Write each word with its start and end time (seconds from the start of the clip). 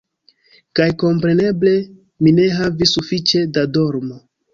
Kaj 0.77 0.85
kompreneble, 1.03 1.73
mi 2.27 2.33
ne 2.39 2.47
havis 2.61 2.95
sufiĉe 2.97 3.43
da 3.59 3.67
dormo. 3.77 4.19